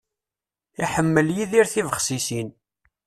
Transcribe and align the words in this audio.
Iḥemmel 0.83 1.27
Yidir 1.35 1.65
tibexsisin. 1.73 2.49